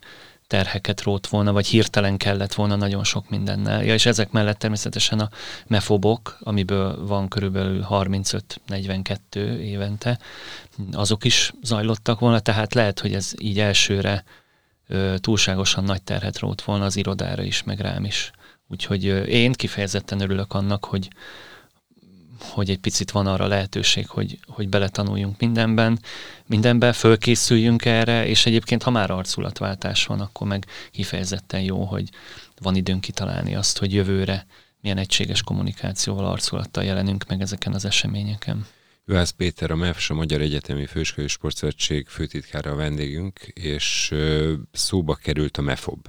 terheket 0.54 1.02
rót 1.02 1.26
volna, 1.26 1.52
vagy 1.52 1.66
hirtelen 1.66 2.16
kellett 2.16 2.54
volna 2.54 2.76
nagyon 2.76 3.04
sok 3.04 3.28
mindennel. 3.28 3.84
Ja, 3.84 3.94
és 3.94 4.06
ezek 4.06 4.30
mellett 4.30 4.58
természetesen 4.58 5.18
a 5.18 5.28
mefobok, 5.66 6.38
amiből 6.40 7.06
van 7.06 7.28
körülbelül 7.28 7.86
35-42 7.90 9.16
évente, 9.58 10.18
azok 10.92 11.24
is 11.24 11.52
zajlottak 11.62 12.18
volna, 12.18 12.38
tehát 12.38 12.74
lehet, 12.74 13.00
hogy 13.00 13.14
ez 13.14 13.32
így 13.38 13.60
elsőre 13.60 14.24
ö, 14.88 15.14
túlságosan 15.18 15.84
nagy 15.84 16.02
terhet 16.02 16.38
rót 16.38 16.62
volna 16.62 16.84
az 16.84 16.96
irodára 16.96 17.42
is, 17.42 17.62
meg 17.62 17.80
rám 17.80 18.04
is. 18.04 18.30
Úgyhogy 18.68 19.04
én 19.28 19.52
kifejezetten 19.52 20.20
örülök 20.20 20.52
annak, 20.52 20.84
hogy, 20.84 21.08
hogy 22.40 22.70
egy 22.70 22.78
picit 22.78 23.10
van 23.10 23.26
arra 23.26 23.46
lehetőség, 23.46 24.08
hogy, 24.08 24.38
hogy 24.46 24.68
beletanuljunk 24.68 25.40
mindenben, 25.40 25.98
mindenben 26.46 26.92
fölkészüljünk 26.92 27.84
erre, 27.84 28.26
és 28.26 28.46
egyébként 28.46 28.82
ha 28.82 28.90
már 28.90 29.10
arculatváltás 29.10 30.06
van, 30.06 30.20
akkor 30.20 30.46
meg 30.46 30.66
kifejezetten 30.90 31.60
jó, 31.60 31.84
hogy 31.84 32.08
van 32.60 32.76
időnk 32.76 33.00
kitalálni 33.00 33.54
azt, 33.54 33.78
hogy 33.78 33.92
jövőre 33.92 34.46
milyen 34.80 34.98
egységes 34.98 35.42
kommunikációval, 35.42 36.26
arculattal 36.26 36.84
jelenünk 36.84 37.24
meg 37.28 37.40
ezeken 37.40 37.72
az 37.72 37.84
eseményeken. 37.84 38.66
Juhász 39.06 39.30
Péter, 39.30 39.70
a 39.70 39.76
MEFS, 39.76 40.10
a 40.10 40.14
Magyar 40.14 40.40
Egyetemi 40.40 40.86
Főiskolai 40.86 41.28
Sportszövetség 41.28 42.08
főtitkára 42.08 42.70
a 42.70 42.74
vendégünk, 42.74 43.40
és 43.40 44.14
szóba 44.72 45.14
került 45.14 45.56
a 45.56 45.62
MEFOB. 45.62 46.06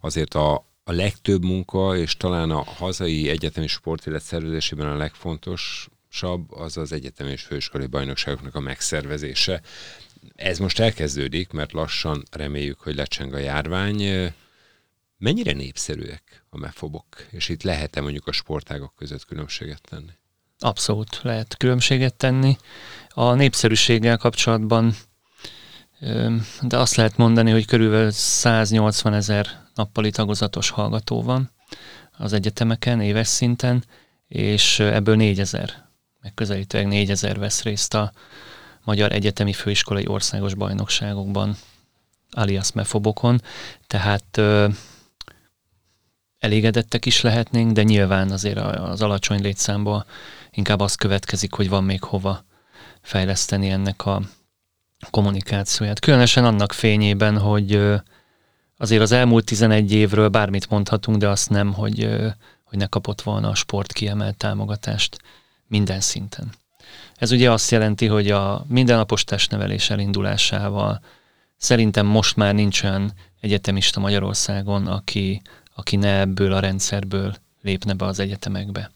Azért 0.00 0.34
a, 0.34 0.66
a 0.88 0.92
legtöbb 0.92 1.44
munka, 1.44 1.96
és 1.96 2.16
talán 2.16 2.50
a 2.50 2.62
hazai 2.64 3.28
egyetemi 3.28 3.66
sportélet 3.66 4.22
szervezésében 4.22 4.88
a 4.88 4.96
legfontosabb 4.96 6.52
az 6.52 6.76
az 6.76 6.92
egyetemi 6.92 7.30
és 7.30 7.42
főiskolai 7.42 7.86
bajnokságoknak 7.86 8.54
a 8.54 8.60
megszervezése. 8.60 9.60
Ez 10.34 10.58
most 10.58 10.78
elkezdődik, 10.78 11.50
mert 11.50 11.72
lassan 11.72 12.22
reméljük, 12.30 12.80
hogy 12.80 12.94
lecseng 12.94 13.34
a 13.34 13.38
járvány. 13.38 14.32
Mennyire 15.18 15.52
népszerűek 15.52 16.44
a 16.50 16.58
mefobok, 16.58 17.06
és 17.30 17.48
itt 17.48 17.62
lehet-e 17.62 18.00
mondjuk 18.00 18.26
a 18.26 18.32
sportágok 18.32 18.94
között 18.96 19.24
különbséget 19.24 19.82
tenni? 19.88 20.12
Abszolút 20.58 21.22
lehet 21.22 21.56
különbséget 21.56 22.14
tenni. 22.14 22.56
A 23.08 23.34
népszerűséggel 23.34 24.16
kapcsolatban 24.16 24.94
de 26.60 26.78
azt 26.78 26.94
lehet 26.94 27.16
mondani, 27.16 27.50
hogy 27.50 27.66
körülbelül 27.66 28.10
180 28.10 29.14
ezer 29.14 29.65
nappali 29.76 30.10
tagozatos 30.10 30.70
hallgató 30.70 31.22
van 31.22 31.50
az 32.18 32.32
egyetemeken 32.32 33.00
éves 33.00 33.28
szinten, 33.28 33.84
és 34.28 34.78
ebből 34.78 35.16
4000, 35.16 35.88
megközelítőleg 36.20 36.86
4000 36.86 37.38
vesz 37.38 37.62
részt 37.62 37.94
a 37.94 38.12
Magyar 38.84 39.12
Egyetemi 39.12 39.52
Főiskolai 39.52 40.06
Országos 40.06 40.54
Bajnokságokban, 40.54 41.56
alias 42.30 42.72
mefobokon, 42.72 43.42
tehát 43.86 44.36
ö, 44.36 44.68
elégedettek 46.38 47.06
is 47.06 47.20
lehetnénk, 47.20 47.72
de 47.72 47.82
nyilván 47.82 48.30
azért 48.30 48.58
az 48.58 49.02
alacsony 49.02 49.40
létszámból 49.40 50.06
inkább 50.50 50.80
az 50.80 50.94
következik, 50.94 51.54
hogy 51.54 51.68
van 51.68 51.84
még 51.84 52.02
hova 52.02 52.44
fejleszteni 53.00 53.70
ennek 53.70 54.06
a 54.06 54.22
kommunikációját. 55.10 56.00
Különösen 56.00 56.44
annak 56.44 56.72
fényében, 56.72 57.38
hogy 57.38 57.72
azért 58.76 59.02
az 59.02 59.12
elmúlt 59.12 59.44
11 59.44 59.92
évről 59.92 60.28
bármit 60.28 60.70
mondhatunk, 60.70 61.18
de 61.18 61.28
azt 61.28 61.50
nem, 61.50 61.72
hogy, 61.72 62.08
hogy 62.64 62.78
ne 62.78 62.86
kapott 62.86 63.22
volna 63.22 63.48
a 63.48 63.54
sport 63.54 63.92
kiemelt 63.92 64.36
támogatást 64.36 65.18
minden 65.66 66.00
szinten. 66.00 66.52
Ez 67.16 67.30
ugye 67.30 67.50
azt 67.52 67.70
jelenti, 67.70 68.06
hogy 68.06 68.30
a 68.30 68.64
mindennapos 68.68 69.24
testnevelés 69.24 69.90
elindulásával 69.90 71.00
szerintem 71.56 72.06
most 72.06 72.36
már 72.36 72.54
nincs 72.54 72.82
olyan 72.82 73.12
egyetemista 73.40 74.00
Magyarországon, 74.00 74.86
aki, 74.86 75.42
aki 75.74 75.96
ne 75.96 76.18
ebből 76.18 76.52
a 76.52 76.60
rendszerből 76.60 77.34
lépne 77.62 77.92
be 77.94 78.04
az 78.04 78.18
egyetemekbe. 78.18 78.90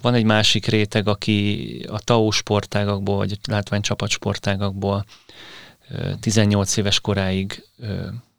Van 0.00 0.14
egy 0.14 0.24
másik 0.24 0.66
réteg, 0.66 1.08
aki 1.08 1.86
a 1.88 1.98
TAO 1.98 2.30
sportágakból, 2.30 3.16
vagy 3.16 3.38
látványcsapat 3.48 4.10
sportágakból 4.10 5.04
18 6.20 6.76
éves 6.76 7.00
koráig 7.00 7.64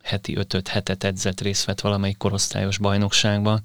heti 0.03 0.35
5 0.35 0.67
hetet 0.67 1.03
edzett, 1.03 1.41
részt 1.41 1.65
vett 1.65 1.81
valamelyik 1.81 2.17
korosztályos 2.17 2.77
bajnokságban, 2.77 3.59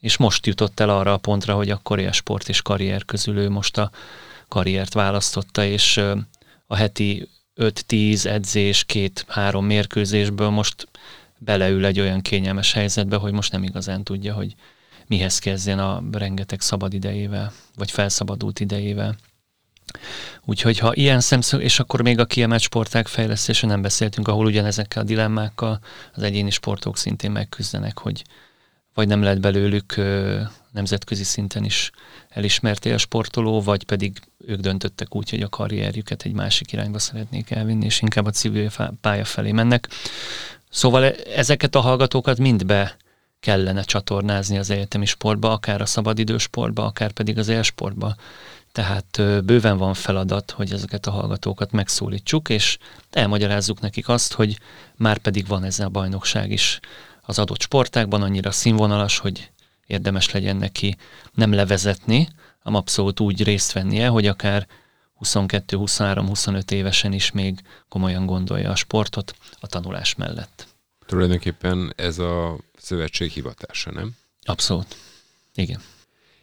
és 0.00 0.16
most 0.16 0.46
jutott 0.46 0.80
el 0.80 0.88
arra 0.88 1.12
a 1.12 1.16
pontra, 1.16 1.54
hogy 1.54 1.70
akkor 1.70 1.98
a 1.98 2.12
sport 2.12 2.48
és 2.48 2.62
karrier 2.62 3.04
közül 3.04 3.38
ő 3.38 3.48
most 3.48 3.78
a 3.78 3.90
karriert 4.48 4.94
választotta, 4.94 5.64
és 5.64 5.96
a 6.66 6.76
heti 6.76 7.28
5-10 7.56 8.24
edzés, 8.24 8.84
két-három 8.84 9.66
mérkőzésből 9.66 10.48
most 10.48 10.88
beleül 11.38 11.84
egy 11.84 12.00
olyan 12.00 12.20
kényelmes 12.20 12.72
helyzetbe, 12.72 13.16
hogy 13.16 13.32
most 13.32 13.52
nem 13.52 13.62
igazán 13.62 14.04
tudja, 14.04 14.34
hogy 14.34 14.54
mihez 15.06 15.38
kezdjen 15.38 15.78
a 15.78 16.02
rengeteg 16.12 16.60
szabad 16.60 16.92
idejével, 16.92 17.52
vagy 17.76 17.90
felszabadult 17.90 18.60
idejével. 18.60 19.16
Úgyhogy 20.44 20.78
ha 20.78 20.94
ilyen 20.94 21.20
szemszög, 21.20 21.62
és 21.62 21.80
akkor 21.80 22.02
még 22.02 22.18
a 22.18 22.24
kiemelt 22.24 22.62
sporták 22.62 23.06
fejlesztése 23.06 23.66
nem 23.66 23.82
beszéltünk, 23.82 24.28
ahol 24.28 24.46
ugyanezekkel 24.46 25.02
a 25.02 25.06
dilemmákkal 25.06 25.80
az 26.14 26.22
egyéni 26.22 26.50
sportok 26.50 26.96
szintén 26.96 27.30
megküzdenek, 27.30 27.98
hogy 27.98 28.24
vagy 28.94 29.08
nem 29.08 29.22
lehet 29.22 29.40
belőlük 29.40 29.94
nemzetközi 30.72 31.24
szinten 31.24 31.64
is 31.64 31.90
elismerté 32.28 32.92
a 32.92 32.98
sportoló, 32.98 33.62
vagy 33.62 33.84
pedig 33.84 34.20
ők 34.46 34.60
döntöttek 34.60 35.14
úgy, 35.14 35.30
hogy 35.30 35.42
a 35.42 35.48
karrierjüket 35.48 36.22
egy 36.22 36.32
másik 36.32 36.72
irányba 36.72 36.98
szeretnék 36.98 37.50
elvinni, 37.50 37.84
és 37.84 38.00
inkább 38.00 38.26
a 38.26 38.30
civil 38.30 38.70
pálya 39.00 39.24
felé 39.24 39.52
mennek. 39.52 39.88
Szóval 40.70 41.04
e, 41.04 41.14
ezeket 41.34 41.74
a 41.74 41.80
hallgatókat 41.80 42.38
mind 42.38 42.66
be 42.66 42.96
kellene 43.40 43.82
csatornázni 43.82 44.58
az 44.58 44.70
egyetemi 44.70 45.06
sportba, 45.06 45.52
akár 45.52 45.80
a 45.80 45.86
szabadidősportba, 45.86 46.84
akár 46.84 47.12
pedig 47.12 47.38
az 47.38 47.48
élsportba. 47.48 48.14
Tehát 48.78 49.44
bőven 49.44 49.78
van 49.78 49.94
feladat, 49.94 50.50
hogy 50.50 50.72
ezeket 50.72 51.06
a 51.06 51.10
hallgatókat 51.10 51.72
megszólítsuk, 51.72 52.48
és 52.48 52.78
elmagyarázzuk 53.10 53.80
nekik 53.80 54.08
azt, 54.08 54.32
hogy 54.32 54.58
már 54.96 55.18
pedig 55.18 55.46
van 55.46 55.64
ez 55.64 55.78
a 55.78 55.88
bajnokság 55.88 56.50
is 56.50 56.80
az 57.22 57.38
adott 57.38 57.60
sportákban 57.60 58.22
annyira 58.22 58.50
színvonalas, 58.50 59.18
hogy 59.18 59.50
érdemes 59.86 60.30
legyen 60.30 60.56
neki 60.56 60.96
nem 61.32 61.52
levezetni, 61.52 62.28
hanem 62.58 62.80
abszolút 62.80 63.20
úgy 63.20 63.42
részt 63.42 63.72
vennie, 63.72 64.08
hogy 64.08 64.26
akár 64.26 64.66
22, 65.14 65.76
23, 65.76 66.26
25 66.26 66.70
évesen 66.70 67.12
is 67.12 67.30
még 67.30 67.60
komolyan 67.88 68.26
gondolja 68.26 68.70
a 68.70 68.76
sportot 68.76 69.34
a 69.60 69.66
tanulás 69.66 70.14
mellett. 70.14 70.66
Tulajdonképpen 71.06 71.92
ez 71.96 72.18
a 72.18 72.58
szövetség 72.76 73.30
hivatása, 73.30 73.90
nem? 73.90 74.16
Abszolút. 74.42 74.96
Igen. 75.54 75.80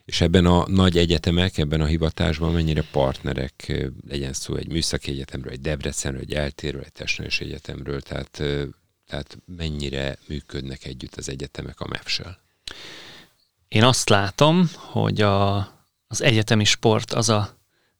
És 0.05 0.21
ebben 0.21 0.45
a 0.45 0.67
nagy 0.67 0.97
egyetemek, 0.97 1.57
ebben 1.57 1.81
a 1.81 1.85
hivatásban 1.85 2.53
mennyire 2.53 2.83
partnerek, 2.91 3.73
legyen 4.07 4.33
szó 4.33 4.55
egy 4.55 4.67
műszaki 4.67 5.11
egyetemről, 5.11 5.51
egy 5.51 5.61
Debrecenről, 5.61 6.21
egy 6.21 6.33
eltérről, 6.33 6.81
egy 6.81 6.91
Testneves 6.91 7.39
egyetemről, 7.39 8.01
tehát, 8.01 8.41
tehát 9.07 9.37
mennyire 9.45 10.17
működnek 10.27 10.85
együtt 10.85 11.15
az 11.15 11.29
egyetemek 11.29 11.79
a 11.79 11.87
MEF-sel? 11.87 12.39
Én 13.67 13.83
azt 13.83 14.09
látom, 14.09 14.69
hogy 14.75 15.21
a, 15.21 15.55
az 16.07 16.21
egyetemi 16.21 16.63
sport 16.63 17.13
az 17.13 17.29
a 17.29 17.57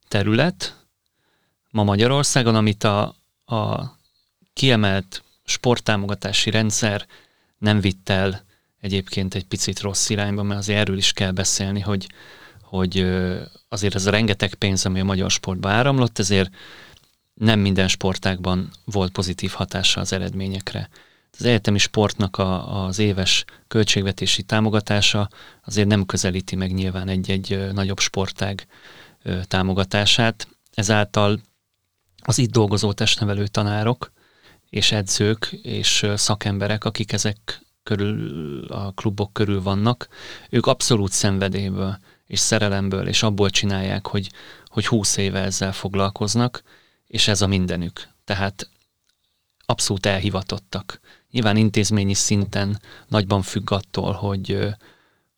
terület 0.08 0.86
ma 1.72 1.84
Magyarországon, 1.84 2.56
amit 2.56 2.84
a, 2.84 3.16
a 3.46 3.94
kiemelt 4.54 5.24
sporttámogatási 5.46 6.50
rendszer 6.50 7.08
nem 7.58 7.80
vitt 7.80 8.10
el 8.10 8.45
egyébként 8.86 9.36
egy 9.36 9.46
picit 9.46 9.80
rossz 9.80 10.10
irányba, 10.10 10.44
mert 10.44 10.60
azért 10.60 10.80
erről 10.80 10.98
is 10.98 11.12
kell 11.12 11.32
beszélni, 11.32 11.80
hogy, 11.80 12.08
hogy 12.62 13.08
azért 13.70 13.96
ez 13.96 14.06
a 14.06 14.12
rengeteg 14.12 14.54
pénz, 14.54 14.86
ami 14.86 15.00
a 15.00 15.04
magyar 15.04 15.32
sportba 15.32 15.70
áramlott, 15.70 16.20
ezért 16.20 16.50
nem 17.34 17.60
minden 17.60 17.88
sportágban 17.88 18.72
volt 18.84 19.12
pozitív 19.12 19.51
hatása 19.51 20.01
az 20.01 20.13
eredményekre. 20.13 20.89
Az 21.38 21.46
egyetemi 21.46 21.77
sportnak 21.77 22.38
a, 22.38 22.84
az 22.86 23.00
éves 23.00 23.46
költségvetési 23.68 24.44
támogatása 24.44 25.30
azért 25.65 25.88
nem 25.88 26.06
közelíti 26.06 26.56
meg 26.56 26.74
nyilván 26.74 27.08
egy-egy 27.08 27.72
nagyobb 27.74 28.00
sportág 28.00 28.68
támogatását. 29.44 30.48
Ezáltal 30.74 31.39
az 32.22 32.38
itt 32.38 32.51
dolgozó 32.51 32.94
testnevelő 32.94 33.48
tanárok 33.48 34.12
és 34.70 34.92
edzők 34.92 35.60
és 35.62 36.06
szakemberek, 36.15 36.84
akik 36.84 37.12
ezek 37.12 37.65
körül, 37.86 38.65
a 38.65 38.92
klubok 38.92 39.34
körül 39.34 39.62
vannak, 39.62 40.08
ők 40.50 40.65
abszolút 40.65 41.12
szenvedélyből 41.12 41.98
és 42.27 42.39
szerelemből 42.39 43.08
és 43.08 43.24
abból 43.24 43.50
csinálják, 43.50 44.08
hogy, 44.08 44.30
hogy 44.65 44.88
húsz 44.88 45.18
éve 45.18 45.39
ezzel 45.39 45.74
foglalkoznak, 45.74 46.63
és 47.08 47.27
ez 47.27 47.42
a 47.42 47.48
mindenük. 47.48 48.08
Tehát 48.24 48.70
abszolút 49.65 50.06
elhivatottak. 50.06 51.00
Nyilván 51.32 51.58
intézményi 51.58 52.13
szinten 52.13 52.82
nagyban 53.08 53.42
függ 53.42 53.72
attól, 53.72 54.12
hogy, 54.12 54.75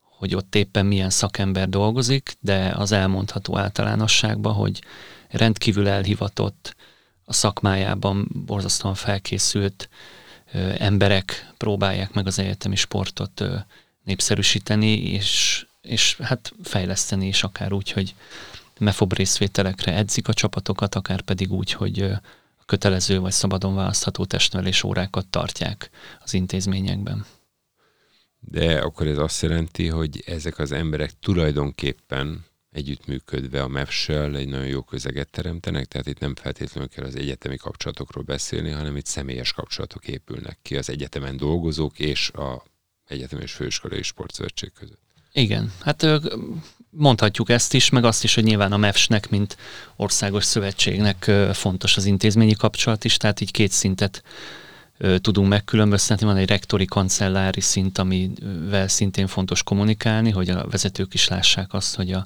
hogy 0.01 0.35
ott 0.35 0.55
éppen 0.55 0.85
milyen 0.85 1.09
szakember 1.09 1.69
dolgozik, 1.69 2.35
de 2.39 2.73
az 2.75 2.91
elmondható 2.91 3.57
általánosságban, 3.57 4.53
hogy 4.53 4.81
rendkívül 5.29 5.87
elhivatott, 5.87 6.75
a 7.29 7.33
szakmájában 7.33 8.27
borzasztóan 8.45 8.93
felkészült 8.93 9.89
emberek 10.77 11.53
próbálják 11.57 12.13
meg 12.13 12.27
az 12.27 12.39
egyetemi 12.39 12.75
sportot 12.75 13.43
népszerűsíteni, 14.03 15.11
és, 15.11 15.65
és 15.81 16.17
hát 16.17 16.53
fejleszteni 16.63 17.27
is 17.27 17.43
akár 17.43 17.73
úgy, 17.73 17.91
hogy 17.91 18.15
mefob 18.79 19.13
részvételekre 19.13 19.93
edzik 19.93 20.27
a 20.27 20.33
csapatokat, 20.33 20.95
akár 20.95 21.21
pedig 21.21 21.51
úgy, 21.51 21.71
hogy 21.71 22.11
kötelező 22.65 23.19
vagy 23.19 23.31
szabadon 23.31 23.75
választható 23.75 24.25
testnevelés 24.25 24.83
órákat 24.83 25.27
tartják 25.27 25.89
az 26.23 26.33
intézményekben. 26.33 27.25
De 28.39 28.79
akkor 28.79 29.07
ez 29.07 29.17
azt 29.17 29.41
jelenti, 29.41 29.87
hogy 29.87 30.23
ezek 30.25 30.59
az 30.59 30.71
emberek 30.71 31.11
tulajdonképpen 31.19 32.45
együttműködve 32.77 33.61
a 33.61 33.67
MEF-sel 33.67 34.35
egy 34.35 34.47
nagyon 34.47 34.67
jó 34.67 34.81
közeget 34.81 35.29
teremtenek, 35.29 35.85
tehát 35.85 36.07
itt 36.07 36.19
nem 36.19 36.35
feltétlenül 36.35 36.89
kell 36.89 37.05
az 37.05 37.15
egyetemi 37.15 37.57
kapcsolatokról 37.57 38.23
beszélni, 38.23 38.69
hanem 38.69 38.95
itt 38.95 39.05
személyes 39.05 39.53
kapcsolatok 39.53 40.07
épülnek 40.07 40.57
ki 40.61 40.77
az 40.77 40.89
egyetemen 40.89 41.37
dolgozók 41.37 41.99
és 41.99 42.29
a 42.29 42.63
egyetemi 43.07 43.41
és 43.41 43.51
főiskolai 43.51 44.01
sportszövetség 44.01 44.71
között. 44.79 45.01
Igen, 45.33 45.71
hát 45.79 46.05
mondhatjuk 46.89 47.49
ezt 47.49 47.73
is, 47.73 47.89
meg 47.89 48.03
azt 48.03 48.23
is, 48.23 48.35
hogy 48.35 48.43
nyilván 48.43 48.71
a 48.71 48.77
MEFS-nek, 48.77 49.29
mint 49.29 49.57
országos 49.95 50.43
szövetségnek 50.43 51.31
fontos 51.53 51.97
az 51.97 52.05
intézményi 52.05 52.53
kapcsolat 52.53 53.03
is, 53.03 53.17
tehát 53.17 53.41
így 53.41 53.51
két 53.51 53.71
szintet 53.71 54.23
tudunk 54.97 55.47
megkülönböztetni. 55.47 56.25
Van 56.25 56.37
egy 56.37 56.49
rektori 56.49 56.85
kancellári 56.85 57.61
szint, 57.61 57.97
amivel 57.97 58.87
szintén 58.87 59.27
fontos 59.27 59.63
kommunikálni, 59.63 60.31
hogy 60.31 60.49
a 60.49 60.67
vezetők 60.67 61.13
is 61.13 61.27
lássák 61.27 61.73
azt, 61.73 61.95
hogy 61.95 62.11
a, 62.11 62.25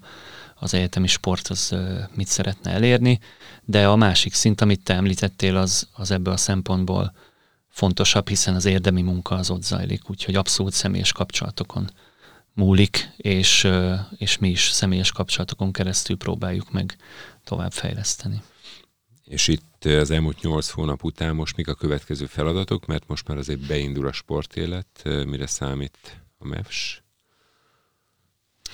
az 0.61 0.73
egyetemi 0.73 1.07
sport 1.07 1.47
az 1.47 1.75
mit 2.15 2.27
szeretne 2.27 2.71
elérni, 2.71 3.19
de 3.63 3.87
a 3.87 3.95
másik 3.95 4.33
szint, 4.33 4.61
amit 4.61 4.83
te 4.83 4.93
említettél, 4.93 5.57
az, 5.57 5.87
az 5.93 6.11
ebből 6.11 6.33
a 6.33 6.37
szempontból 6.37 7.13
fontosabb, 7.67 8.27
hiszen 8.27 8.55
az 8.55 8.65
érdemi 8.65 9.01
munka 9.01 9.35
az 9.35 9.49
ott 9.49 9.63
zajlik, 9.63 10.09
úgyhogy 10.09 10.35
abszolút 10.35 10.73
személyes 10.73 11.11
kapcsolatokon 11.11 11.91
múlik, 12.53 13.09
és, 13.17 13.67
és 14.17 14.37
mi 14.37 14.49
is 14.49 14.69
személyes 14.69 15.11
kapcsolatokon 15.11 15.71
keresztül 15.71 16.17
próbáljuk 16.17 16.71
meg 16.71 16.95
tovább 17.43 17.71
fejleszteni. 17.71 18.41
És 19.23 19.47
itt 19.47 19.85
az 19.85 20.11
elmúlt 20.11 20.41
nyolc 20.41 20.69
hónap 20.69 21.03
után 21.03 21.35
most 21.35 21.55
mik 21.55 21.67
a 21.67 21.73
következő 21.73 22.25
feladatok, 22.25 22.85
mert 22.85 23.07
most 23.07 23.27
már 23.27 23.37
azért 23.37 23.67
beindul 23.67 24.07
a 24.07 24.11
sportélet, 24.11 25.01
mire 25.03 25.47
számít 25.47 26.21
a 26.37 26.47
MEFS? 26.47 27.01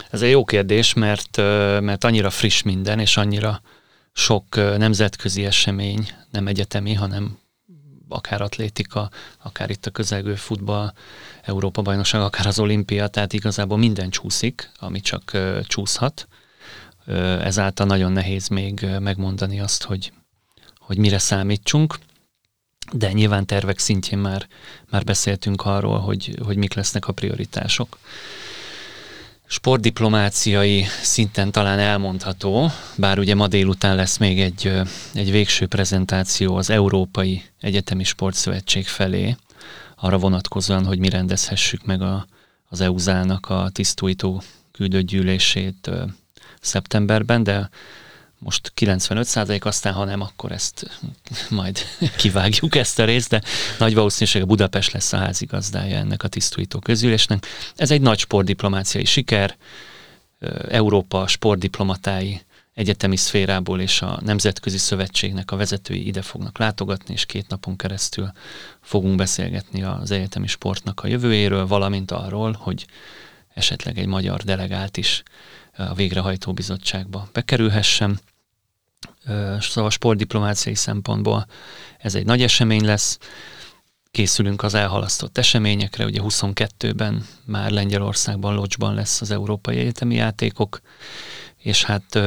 Ez 0.10 0.22
egy 0.22 0.32
jó 0.32 0.46
kérdés, 0.46 0.94
mert, 0.94 1.38
mert 1.82 2.04
annyira 2.04 2.30
friss 2.30 2.62
minden, 2.62 3.00
és 3.00 3.18
annyira 3.18 3.62
sok 4.14 4.56
nemzetközi 4.56 5.46
esemény, 5.46 6.10
nem 6.32 6.48
egyetemi, 6.48 6.94
hanem 6.94 7.38
akár 8.10 8.42
atlétika, 8.42 9.10
akár 9.44 9.70
itt 9.70 9.86
a 9.86 9.92
közelgő 9.92 10.36
futball, 10.36 10.94
Európa 11.42 11.82
bajnokság, 11.82 12.22
akár 12.22 12.48
az 12.48 12.60
olimpia, 12.60 13.08
tehát 13.08 13.34
igazából 13.34 13.78
minden 13.78 14.10
csúszik, 14.10 14.72
ami 14.80 15.00
csak 15.00 15.38
csúszhat. 15.64 16.28
Ezáltal 17.42 17.86
nagyon 17.86 18.12
nehéz 18.12 18.48
még 18.48 18.86
megmondani 19.00 19.60
azt, 19.60 19.84
hogy, 19.84 20.12
hogy 20.78 20.98
mire 20.98 21.18
számítsunk, 21.18 21.98
de 22.92 23.12
nyilván 23.12 23.46
tervek 23.46 23.80
szintjén 23.80 24.20
már, 24.20 24.48
már 24.90 25.04
beszéltünk 25.04 25.66
arról, 25.66 26.00
hogy, 26.00 26.40
hogy 26.44 26.58
mik 26.58 26.74
lesznek 26.74 27.08
a 27.08 27.14
prioritások 27.14 27.98
sportdiplomáciai 29.48 30.86
szinten 31.02 31.52
talán 31.52 31.80
elmondható, 31.80 32.70
bár 32.96 33.20
ugye 33.20 33.36
ma 33.36 33.48
délután 33.48 33.96
lesz 33.96 34.18
még 34.18 34.42
egy, 34.42 34.72
egy 35.14 35.32
végső 35.32 35.66
prezentáció 35.68 36.56
az 36.56 36.70
Európai 36.70 37.44
Egyetemi 37.60 38.04
Sportszövetség 38.04 38.88
felé, 38.88 39.36
arra 39.96 40.18
vonatkozóan, 40.18 40.86
hogy 40.86 41.00
mi 41.00 41.10
rendezhessük 41.10 41.86
meg 41.86 42.02
a, 42.02 42.28
az 42.70 42.82
EUZÁ-nak 42.82 43.50
a 43.50 43.70
tisztújtó 43.74 44.42
küldött 44.72 45.06
gyűlését 45.06 45.90
szeptemberben, 46.62 47.44
de 47.44 47.70
most 48.40 48.72
95% 48.76 49.62
aztán 49.64 49.94
ha 49.94 50.04
nem, 50.04 50.22
akkor 50.22 50.52
ezt 50.52 51.00
majd 51.50 51.80
kivágjuk 52.18 52.76
ezt 52.76 53.00
a 53.00 53.06
részt, 53.06 53.30
de 53.30 53.42
nagy 53.80 53.94
valószínűség 53.94 54.42
a 54.42 54.46
Budapest 54.46 54.92
lesz 54.92 55.14
a 55.14 55.18
házigazdája 55.18 55.98
ennek 55.98 56.24
a 56.24 56.28
tisztújító 56.28 56.80
közülésnek. 56.80 57.46
Ez 57.76 57.92
egy 57.92 58.02
nagy 58.02 58.20
sportdiplomáciai 58.20 59.06
siker, 59.06 59.58
Európa 60.70 61.28
sportdiplomatái 61.28 62.42
egyetemi 62.74 63.16
szférából 63.16 63.82
és 63.82 64.02
a 64.02 64.20
Nemzetközi 64.24 64.78
Szövetségnek 64.78 65.52
a 65.52 65.56
vezetői 65.56 66.08
ide 66.08 66.22
fognak 66.22 66.58
látogatni, 66.58 67.14
és 67.14 67.26
két 67.26 67.48
napon 67.48 67.76
keresztül 67.76 68.32
fogunk 68.82 69.16
beszélgetni 69.16 69.84
az 69.84 70.12
egyetemi 70.12 70.48
sportnak 70.48 71.04
a 71.04 71.08
jövőjéről, 71.08 71.68
valamint 71.68 72.12
arról, 72.12 72.58
hogy 72.60 72.86
esetleg 73.54 73.98
egy 73.98 74.06
magyar 74.06 74.42
delegált 74.44 74.98
is 74.98 75.24
a 75.78 75.94
végrehajtó 75.94 76.54
bizottságba 76.54 77.28
bekerülhessen. 77.34 78.20
Szóval 79.60 79.90
sportdiplomáciai 79.90 80.76
szempontból 80.76 81.48
ez 81.98 82.16
egy 82.16 82.26
nagy 82.26 82.42
esemény 82.42 82.86
lesz. 82.86 83.18
Készülünk 84.12 84.64
az 84.64 84.74
elhalasztott 84.74 85.38
eseményekre, 85.38 86.06
ugye 86.06 86.20
22-ben 86.24 87.26
már 87.46 87.72
Lengyelországban, 87.72 88.54
Locsban 88.54 88.94
lesz 88.94 89.22
az 89.22 89.32
Európai 89.32 89.78
Egyetemi 89.78 90.16
Játékok, 90.16 90.82
és 91.58 91.84
hát 91.84 92.20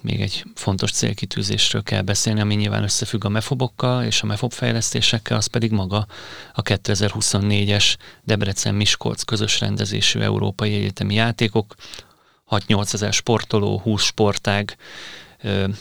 még 0.00 0.20
egy 0.20 0.44
fontos 0.54 0.90
célkitűzésről 0.90 1.82
kell 1.82 2.02
beszélni, 2.02 2.40
ami 2.40 2.54
nyilván 2.54 2.82
összefügg 2.82 3.24
a 3.24 3.28
mefobokkal 3.28 4.04
és 4.04 4.22
a 4.22 4.26
mefob 4.26 4.52
fejlesztésekkel, 4.52 5.36
az 5.36 5.46
pedig 5.46 5.70
maga 5.70 6.06
a 6.52 6.62
2024-es 6.62 7.96
Debrecen-Miskolc 8.22 9.22
közös 9.22 9.60
rendezésű 9.60 10.20
Európai 10.20 10.74
Egyetemi 10.74 11.14
Játékok, 11.14 11.74
6-8 12.50 12.94
ezer 12.94 13.12
sportoló, 13.12 13.78
20 13.78 14.02
sportág. 14.02 14.76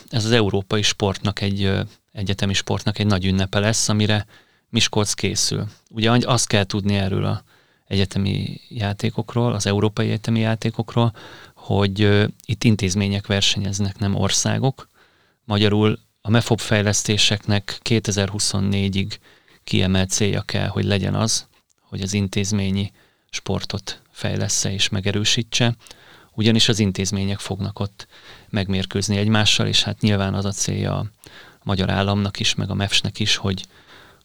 Ez 0.09 0.25
az 0.25 0.31
európai 0.31 0.81
sportnak 0.81 1.41
egy, 1.41 1.71
egyetemi 2.11 2.53
sportnak 2.53 2.99
egy 2.99 3.05
nagy 3.05 3.25
ünnepe 3.25 3.59
lesz, 3.59 3.89
amire 3.89 4.25
Miskolc 4.69 5.13
készül. 5.13 5.67
Ugye 5.89 6.11
azt 6.25 6.47
kell 6.47 6.63
tudni 6.63 6.95
erről 6.95 7.25
a 7.25 7.43
egyetemi 7.87 8.61
játékokról, 8.69 9.53
az 9.53 9.65
európai 9.65 10.05
egyetemi 10.05 10.39
játékokról, 10.39 11.13
hogy 11.55 12.27
itt 12.45 12.63
intézmények 12.63 13.27
versenyeznek, 13.27 13.99
nem 13.99 14.15
országok. 14.15 14.87
Magyarul 15.43 15.99
a 16.21 16.29
MEFOB 16.29 16.59
fejlesztéseknek 16.59 17.79
2024-ig 17.83 19.11
kiemelt 19.63 20.09
célja 20.09 20.41
kell, 20.41 20.67
hogy 20.67 20.85
legyen 20.85 21.15
az, 21.15 21.47
hogy 21.81 22.01
az 22.01 22.13
intézményi 22.13 22.91
sportot 23.29 24.01
fejlesz 24.11 24.63
és 24.63 24.89
megerősítse, 24.89 25.75
ugyanis 26.35 26.69
az 26.69 26.79
intézmények 26.79 27.39
fognak 27.39 27.79
ott 27.79 28.07
megmérkőzni 28.49 29.17
egymással, 29.17 29.67
és 29.67 29.83
hát 29.83 30.01
nyilván 30.01 30.33
az 30.33 30.45
a 30.45 30.51
célja 30.51 30.97
a 30.97 31.05
magyar 31.63 31.89
államnak 31.89 32.39
is, 32.39 32.55
meg 32.55 32.69
a 32.69 32.73
MEFS-nek 32.73 33.19
is, 33.19 33.35
hogy, 33.35 33.65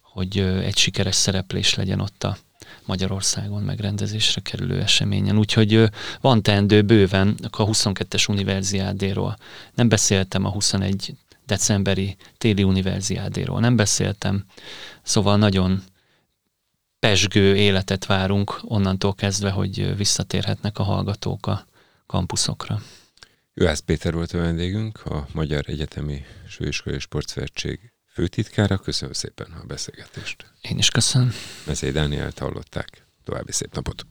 hogy 0.01 0.39
egy 0.39 0.77
sikeres 0.77 1.15
szereplés 1.15 1.75
legyen 1.75 2.01
ott 2.01 2.25
a 2.25 2.37
Magyarországon 2.85 3.63
megrendezésre 3.63 4.41
kerülő 4.41 4.81
eseményen. 4.81 5.39
Úgyhogy 5.39 5.91
van 6.21 6.43
teendő 6.43 6.83
bőven 6.83 7.35
a 7.51 7.65
22-es 7.65 8.31
univerziádéról. 8.31 9.37
Nem 9.75 9.89
beszéltem 9.89 10.45
a 10.45 10.51
21 10.51 11.15
decemberi 11.47 12.17
téli 12.39 12.63
univerziádéról, 12.63 13.61
nem 13.61 13.77
beszéltem. 13.77 14.45
Szóval 15.03 15.37
nagyon 15.37 15.83
pesgő 16.99 17.57
életet 17.57 18.07
várunk 18.07 18.61
onnantól 18.63 19.15
kezdve, 19.15 19.51
hogy 19.51 19.97
visszatérhetnek 19.97 20.79
a 20.79 20.83
hallgatók 20.83 21.47
a 21.47 21.67
kampuszokra. 22.09 22.81
Juhász 23.55 23.81
Péter 23.81 24.15
volt 24.15 24.33
a 24.33 24.39
vendégünk, 24.39 25.05
a 25.05 25.27
Magyar 25.33 25.65
Egyetemi 25.67 26.25
Főiskolai 26.49 26.99
Sportszövetség 26.99 27.93
főtitkára. 28.13 28.79
Köszönöm 28.79 29.13
szépen 29.13 29.53
a 29.63 29.67
beszélgetést. 29.67 30.53
Én 30.61 30.79
is 30.79 30.91
köszönöm. 30.91 31.33
Mezei 31.67 31.91
Dánielt 31.91 32.39
hallották. 32.39 33.07
További 33.25 33.53
szép 33.53 33.75
napot. 33.75 34.07